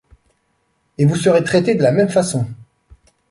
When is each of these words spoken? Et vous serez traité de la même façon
Et 0.97 1.05
vous 1.05 1.15
serez 1.15 1.43
traité 1.43 1.75
de 1.75 1.83
la 1.83 1.91
même 1.91 2.09
façon 2.09 2.47